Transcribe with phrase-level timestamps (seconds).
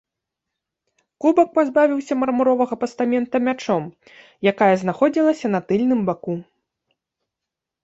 [1.25, 3.83] Кубак пазбавіўся мармуровага пастамента мячом,
[4.55, 6.35] якая знаходзілася на тыльным баку.